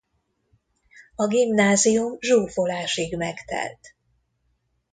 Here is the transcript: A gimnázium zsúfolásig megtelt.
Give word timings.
A 1.15 1.27
gimnázium 1.27 2.17
zsúfolásig 2.19 3.17
megtelt. 3.17 3.79